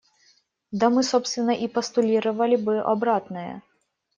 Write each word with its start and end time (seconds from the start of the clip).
Да 0.71 0.89
мы, 0.89 1.03
собственно, 1.03 1.51
и 1.51 1.67
постулировали 1.67 2.55
бы 2.55 2.79
обратное. 2.79 3.61